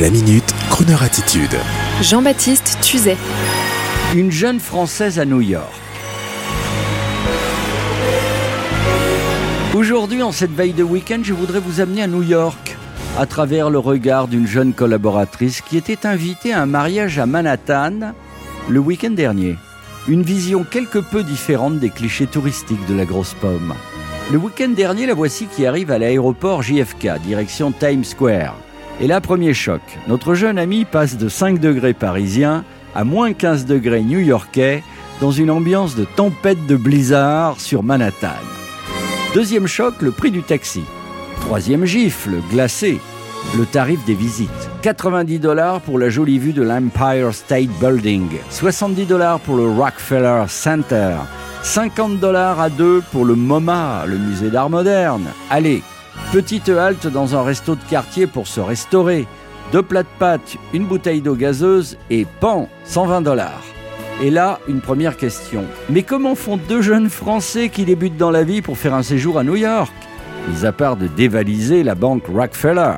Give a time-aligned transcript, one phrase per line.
[0.00, 1.56] La minute, Kroneur attitude.
[2.02, 3.16] Jean-Baptiste Tuzet.
[4.16, 5.72] Une jeune Française à New York.
[9.72, 12.76] Aujourd'hui, en cette veille de week-end, je voudrais vous amener à New York
[13.16, 18.14] à travers le regard d'une jeune collaboratrice qui était invitée à un mariage à Manhattan
[18.68, 19.56] le week-end dernier.
[20.08, 23.74] Une vision quelque peu différente des clichés touristiques de la grosse pomme.
[24.32, 28.56] Le week-end dernier, la voici qui arrive à l'aéroport JFK, direction Times Square.
[29.00, 29.80] Et là, premier choc.
[30.06, 34.82] Notre jeune ami passe de 5 degrés parisiens à moins 15 degrés new-yorkais
[35.20, 38.28] dans une ambiance de tempête de blizzard sur Manhattan.
[39.34, 40.82] Deuxième choc, le prix du taxi.
[41.40, 43.00] Troisième gifle, glacé,
[43.58, 44.48] le tarif des visites.
[44.82, 48.28] 90 dollars pour la jolie vue de l'Empire State Building.
[48.50, 51.16] 70 dollars pour le Rockefeller Center.
[51.62, 55.26] 50 dollars à deux pour le MoMA, le musée d'art moderne.
[55.50, 55.82] Allez,
[56.32, 59.26] Petite halte dans un resto de quartier pour se restaurer.
[59.72, 63.62] Deux plats de pâtes, une bouteille d'eau gazeuse et pan, 120 dollars.
[64.22, 65.64] Et là, une première question.
[65.90, 69.38] Mais comment font deux jeunes Français qui débutent dans la vie pour faire un séjour
[69.38, 69.92] à New York?
[70.48, 72.94] Mis à part de dévaliser la banque Rockefeller.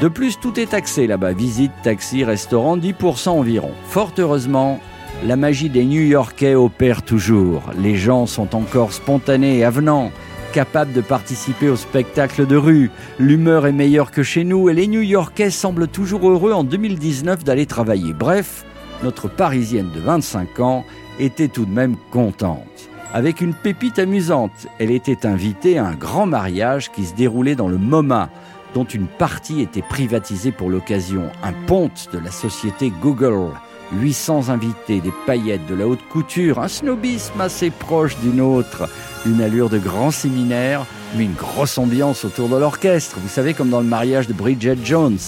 [0.00, 1.32] De plus, tout est taxé là-bas.
[1.32, 3.72] Visite, taxi, restaurant, 10% environ.
[3.88, 4.80] Fort heureusement,
[5.24, 7.62] la magie des New-Yorkais opère toujours.
[7.76, 10.12] Les gens sont encore spontanés et avenants
[10.52, 12.90] capable de participer au spectacle de rue.
[13.18, 17.66] L'humeur est meilleure que chez nous et les New-Yorkais semblent toujours heureux en 2019 d'aller
[17.66, 18.12] travailler.
[18.12, 18.64] Bref,
[19.02, 20.84] notre Parisienne de 25 ans
[21.18, 22.88] était tout de même contente.
[23.14, 27.68] Avec une pépite amusante, elle était invitée à un grand mariage qui se déroulait dans
[27.68, 28.28] le MoMA,
[28.74, 33.52] dont une partie était privatisée pour l'occasion, un ponte de la société Google.
[33.92, 38.88] 800 invités, des paillettes, de la haute couture, un snobisme assez proche d'une autre,
[39.26, 40.84] une allure de grand séminaire,
[41.16, 44.78] mais une grosse ambiance autour de l'orchestre, vous savez, comme dans le mariage de Bridget
[44.84, 45.18] Jones.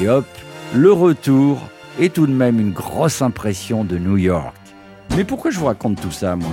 [0.00, 0.26] Et hop,
[0.74, 1.58] le retour
[1.98, 4.54] et tout de même une grosse impression de New York.
[5.16, 6.48] Mais pourquoi je vous raconte tout ça, moi?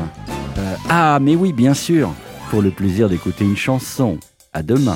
[0.58, 2.12] Euh, Ah, mais oui, bien sûr,
[2.50, 4.18] pour le plaisir d'écouter une chanson.
[4.52, 4.96] À demain.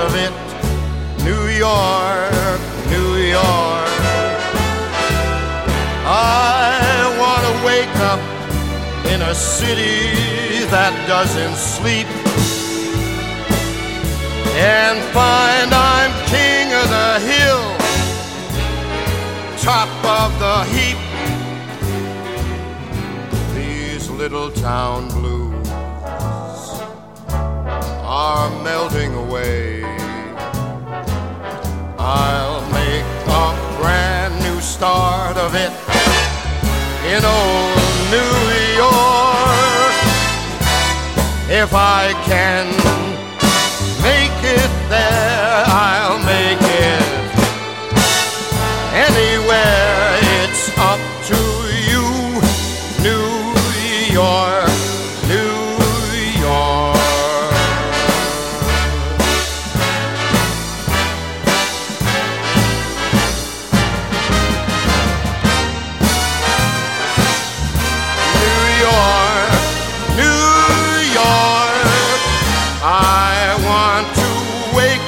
[1.61, 3.93] York, New York.
[6.09, 8.21] I want to wake up
[9.13, 12.09] in a city that doesn't sleep
[14.57, 17.60] and find I'm king of the hill,
[41.61, 42.40] If I can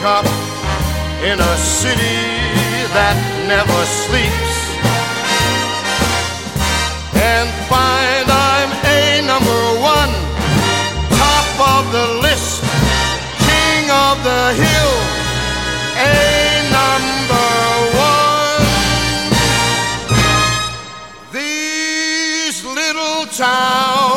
[0.05, 0.25] up
[1.23, 2.19] in a city
[2.91, 3.15] that
[3.47, 4.55] never sleeps
[7.15, 10.11] and find I'm a number one,
[11.23, 12.67] top of the list,
[13.47, 14.95] king of the hill,
[16.03, 17.49] a number
[17.95, 18.67] one.
[21.31, 24.12] These little town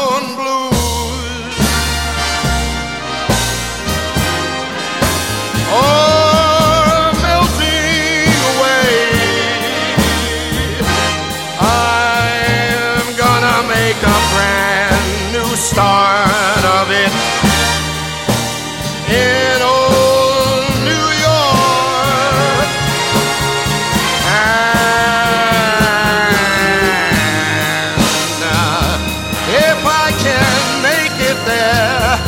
[31.47, 32.19] there.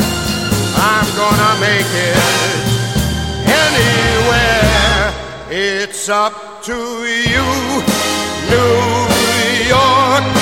[0.91, 2.17] I'm gonna make it
[3.65, 5.13] anywhere.
[5.51, 6.77] It's up to
[7.33, 7.47] you,
[8.51, 10.39] New York.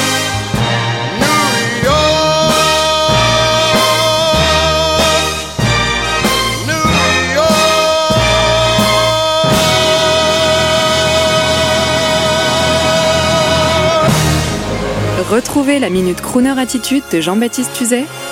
[15.30, 18.06] Retrouvez la Minute Crooner Attitude de Jean-Baptiste Tuzet